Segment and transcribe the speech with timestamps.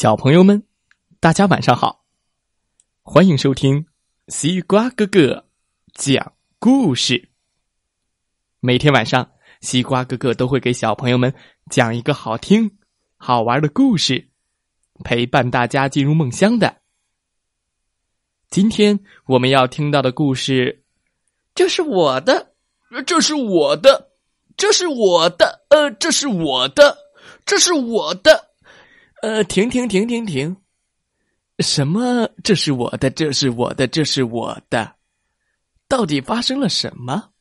[0.00, 0.62] 小朋友们，
[1.20, 2.06] 大家晚上好！
[3.02, 3.84] 欢迎收听
[4.28, 5.44] 西瓜哥哥
[5.92, 7.28] 讲故事。
[8.60, 11.34] 每天晚上，西瓜哥哥都会给小朋友们
[11.68, 12.78] 讲一个好听、
[13.18, 14.30] 好玩的故事，
[15.04, 16.78] 陪伴大家进入梦乡的。
[18.48, 20.82] 今天我们要听到的故事，
[21.54, 22.54] 这是我的，
[23.04, 24.12] 这是我的，
[24.56, 26.96] 这是我的，呃，这是我的，
[27.44, 28.49] 这是我的。
[29.22, 30.56] 呃，停停停停停！
[31.58, 32.26] 什么？
[32.42, 34.96] 这是我的，这是我的，这是我的！
[35.88, 37.32] 到底发生了什么？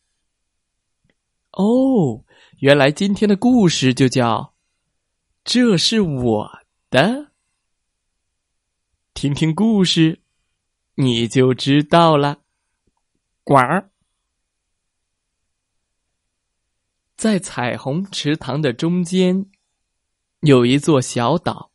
[1.52, 2.26] 哦，
[2.60, 4.54] 原来今天的故事就叫
[5.46, 7.32] “这是我的”。
[9.16, 10.22] 听听故事，
[10.96, 12.42] 你就知道了。
[13.46, 13.90] 呱儿，
[17.16, 19.50] 在彩虹池塘的中间
[20.42, 21.70] 有一座小岛。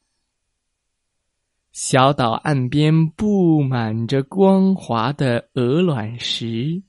[1.72, 6.82] 小岛岸边布满着光滑的鹅卵石，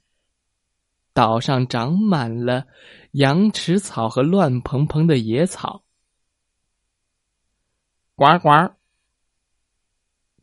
[1.11, 2.67] 岛上长满了
[3.11, 5.83] 羊齿草和乱蓬蓬的野草。
[8.15, 8.75] 呱呱，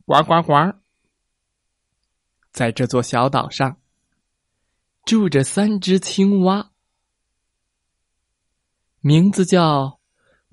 [0.05, 0.75] 呱呱呱，
[2.51, 3.77] 在这座小岛上
[5.03, 6.69] 住着三只青蛙，
[8.99, 9.99] 名字叫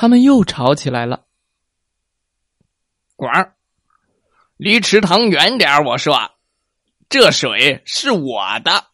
[0.00, 1.26] 他们又吵起来了，
[3.16, 3.26] 呱。
[4.56, 6.36] 离池塘远点我说，
[7.08, 8.92] 这水是我的。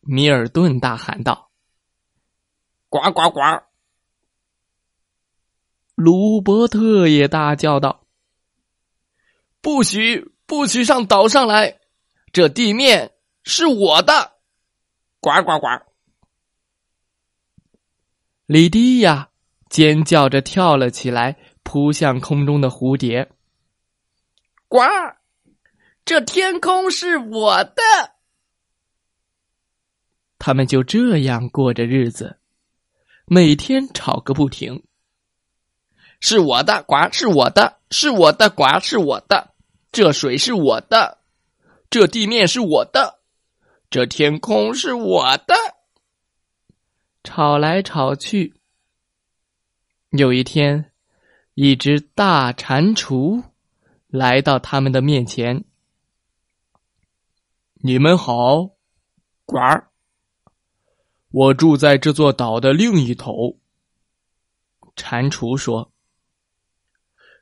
[0.00, 1.50] 米尔顿大喊道
[2.90, 3.40] ：“呱呱呱！”
[5.96, 8.06] 鲁伯特也大叫道
[9.62, 11.80] ：“不许，不许上岛上来！
[12.34, 13.14] 这地面
[13.44, 14.40] 是我的！”
[15.20, 15.66] 呱呱呱！
[18.44, 19.29] 李迪亚
[19.70, 23.30] 尖叫着跳了起来，扑向空中的蝴蝶。
[24.68, 24.80] 呱！
[26.04, 27.82] 这天空是我的。
[30.38, 32.38] 他们就这样过着日子，
[33.26, 34.82] 每天吵个不停。
[36.18, 39.54] 是我的呱，是我的，是我的呱，是我的。
[39.92, 41.18] 这水是我的，
[41.88, 43.20] 这地面是我的，
[43.88, 45.54] 这天空是我的。
[47.22, 48.59] 吵来吵去，
[50.10, 50.90] 有一天，
[51.54, 53.44] 一只大蟾蜍。
[54.08, 55.64] 来到他们的面前，
[57.74, 58.70] 你们好，
[59.44, 59.88] 呱儿。
[61.30, 63.56] 我住在这座岛的另一头。
[64.96, 65.92] 蟾蜍说：“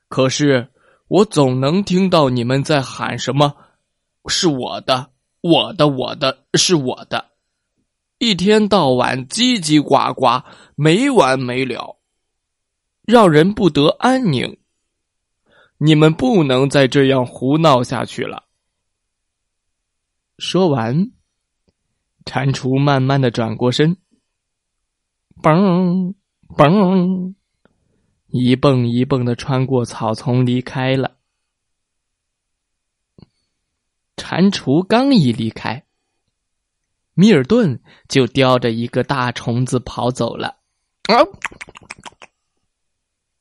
[0.08, 0.70] 可是
[1.06, 3.56] 我总能听到你们在喊什么，
[4.26, 7.30] 是我的，我的，我的，是我的，
[8.18, 11.97] 一天到晚叽叽呱呱，没完没了，
[13.08, 14.58] 让人不得安宁。”
[15.80, 18.44] 你们不能再这样胡闹下去了。
[20.36, 21.12] 说完，
[22.24, 23.96] 蟾蜍慢慢的转过身，
[25.40, 26.14] 嘣
[26.48, 27.34] 嘣，
[28.26, 31.16] 一蹦一蹦的穿过草丛离开了。
[34.16, 35.84] 蟾蜍刚一离开，
[37.14, 40.58] 米尔顿就叼着一个大虫子跑走了。
[41.04, 41.22] 啊！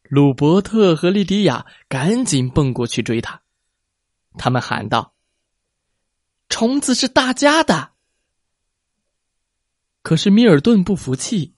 [0.10, 3.42] 鲁伯特和莉迪亚赶紧蹦过去追他，
[4.38, 5.14] 他们喊道
[6.50, 7.92] ：“虫子是大家的。”
[10.02, 11.56] 可是米尔顿不服气，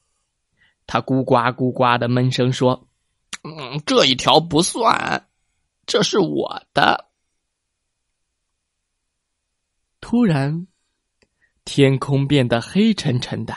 [0.88, 2.88] 他咕呱咕呱的闷声说
[3.44, 5.30] ：“嗯，这一条不算，
[5.86, 7.10] 这是我的。”
[10.02, 10.66] 突然，
[11.66, 13.56] 天空变得黑沉沉的。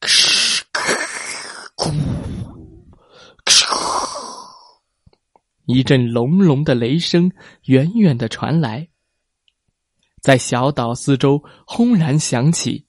[5.66, 7.32] 一阵隆隆的雷声
[7.64, 8.88] 远远的传来，
[10.20, 12.86] 在小岛四周轰然响起。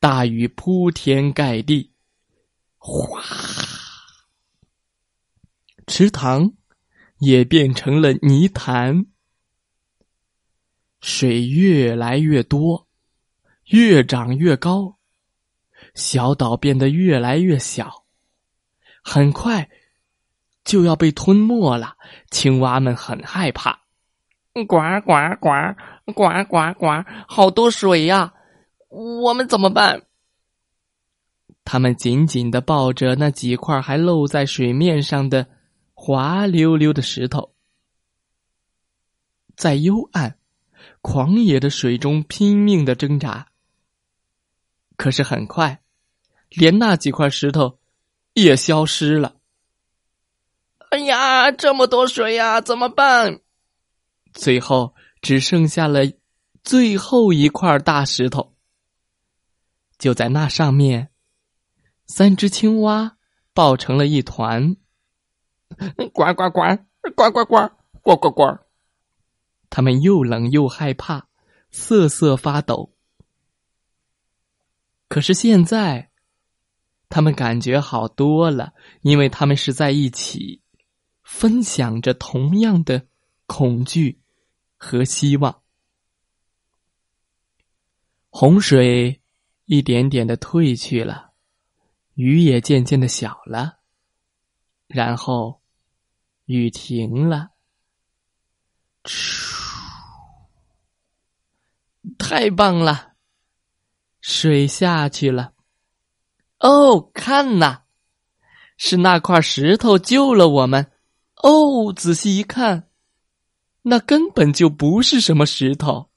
[0.00, 1.92] 大雨铺天盖地，
[2.76, 3.22] 哗！
[5.86, 6.52] 池塘
[7.18, 9.06] 也变成了泥潭，
[11.00, 12.88] 水越来越多，
[13.66, 14.98] 越长越高，
[15.94, 18.04] 小岛变得越来越小，
[19.02, 19.70] 很快。
[20.64, 21.96] 就要被吞没了。
[22.30, 23.80] 青蛙们很害怕，
[24.52, 28.34] 呱呱呱呱呱呱，好多水呀！
[28.88, 30.02] 我们怎么办？
[31.64, 35.48] 他们紧紧的抱着那几块还露在水面上的
[35.94, 37.54] 滑溜溜的石头，
[39.56, 40.36] 在幽暗、
[41.00, 43.48] 狂野的水中拼命的挣扎。
[44.96, 45.80] 可是很快，
[46.50, 47.78] 连那几块石头
[48.34, 49.36] 也消失了。
[50.94, 53.40] 哎呀，这么多水呀，怎么办？
[54.32, 56.02] 最后只剩下了
[56.62, 58.54] 最后一块大石头。
[59.98, 61.10] 就在那上面，
[62.06, 63.16] 三只青蛙
[63.52, 64.76] 抱成了一团，
[66.14, 66.60] 呱呱呱，
[67.16, 67.70] 呱呱呱，
[68.00, 68.58] 呱呱呱。
[69.70, 71.26] 它们又冷又害怕，
[71.72, 72.94] 瑟瑟发抖。
[75.08, 76.12] 可是现在，
[77.08, 80.62] 他们感觉好多了，因为他们是在一起，
[81.24, 83.08] 分享着同样的
[83.46, 84.20] 恐惧
[84.76, 85.62] 和希望。
[88.28, 89.20] 洪水
[89.64, 91.32] 一点点的退去了，
[92.14, 93.78] 雨也渐渐的小了，
[94.86, 95.60] 然后
[96.44, 97.50] 雨停了，
[102.18, 103.14] 太棒了！
[104.20, 105.52] 水下去了，
[106.58, 107.82] 哦，看呐，
[108.76, 110.90] 是那块石头救了我们。
[111.44, 112.88] 哦，仔细一看，
[113.82, 116.08] 那根本就不是什么石头。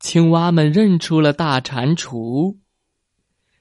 [0.00, 2.58] 青蛙们认出了大蟾蜍，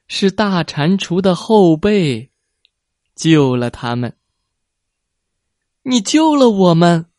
[0.07, 2.31] 是大蟾蜍的后背
[3.13, 4.17] 救了他们。
[5.83, 7.11] 你救了我们，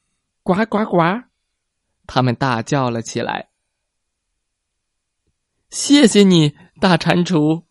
[0.43, 0.99] 呱呱呱！
[2.09, 3.51] 他们大叫了起来。
[5.71, 7.63] 谢谢你，大蟾蜍。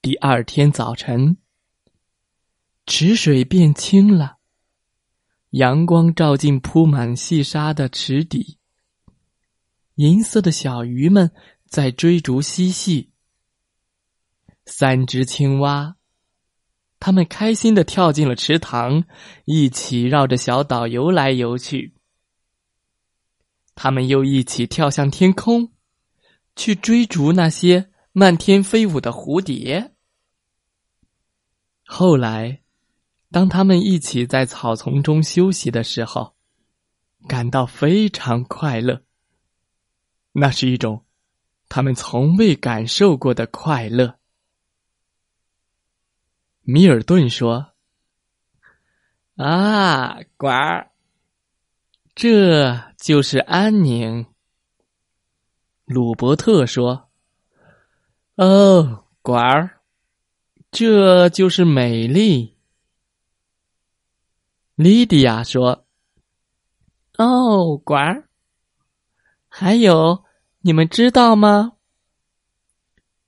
[0.00, 1.36] 第二天早晨，
[2.86, 4.36] 池水变清了，
[5.50, 8.58] 阳光照进铺满细沙的池底，
[9.94, 11.32] 银色的小鱼们
[11.66, 13.10] 在追逐嬉戏。
[14.66, 15.96] 三只青蛙，
[17.00, 19.04] 它们开心的跳进了池塘，
[19.46, 21.94] 一起绕着小岛游来游去。
[23.74, 25.72] 他们又一起跳向天空，
[26.54, 29.94] 去追逐那些漫天飞舞的蝴蝶。
[31.86, 32.62] 后来，
[33.34, 36.36] 当他们一起在草丛中休息的时候，
[37.26, 39.02] 感到非常快乐。
[40.30, 41.04] 那是一种
[41.68, 44.20] 他们从未感受过的快乐。
[46.60, 47.72] 米尔顿说
[49.34, 50.92] ：“啊，管儿。”
[52.14, 54.26] 这就是安宁，
[55.86, 57.10] 鲁伯特说
[58.38, 59.80] ：“哦，管儿，
[60.70, 62.53] 这就是美丽。”
[64.74, 65.86] 莉迪亚说
[67.18, 68.28] ：“哦，管儿，
[69.48, 70.24] 还有，
[70.60, 71.72] 你们知道吗？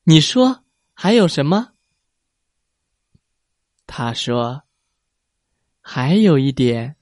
[0.05, 0.65] 你说
[0.95, 1.73] 还有什么？”
[3.87, 4.65] 他说
[5.81, 6.97] ：“还有一点，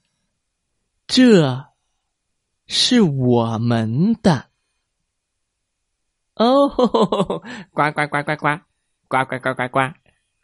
[1.07, 1.65] 这。”
[2.67, 4.49] 是我们的
[6.33, 8.61] 哦，呱呱呱呱呱，
[9.07, 9.93] 呱呱呱呱呱，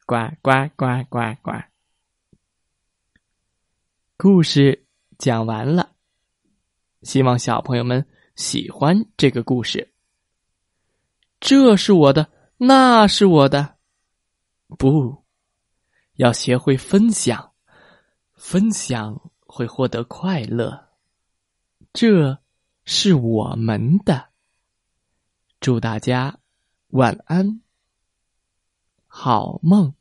[0.06, 1.71] 呱呱呱呱呱。
[4.24, 4.86] 故事
[5.18, 5.96] 讲完了，
[7.02, 9.96] 希望小朋友们喜欢这个故事。
[11.40, 13.78] 这是我的，那是我的，
[14.78, 15.24] 不
[16.18, 17.54] 要学会分享，
[18.36, 20.90] 分享会获得快乐。
[21.92, 22.38] 这
[22.86, 24.30] 是我们的。
[25.60, 26.38] 祝大家
[26.90, 27.64] 晚安，
[29.08, 29.96] 好梦。